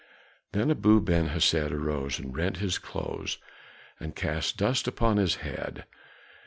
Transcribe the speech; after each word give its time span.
Then 0.53 0.71
Abu 0.71 0.99
Ben 0.99 1.27
Hesed 1.27 1.71
arose 1.71 2.17
and 2.17 2.35
rent 2.35 2.57
his 2.57 2.79
clothes 2.79 3.37
and 3.99 4.15
cast 4.15 4.57
dust 4.57 4.87
upon 4.87 5.17
his 5.17 5.35
head. 5.45 5.85